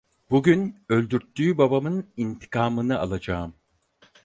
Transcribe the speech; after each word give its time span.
Bugün 0.29 0.79
öldürttüğü 0.89 1.57
babamın 1.57 2.09
intikamını 2.17 2.99
alacağım. 2.99 3.53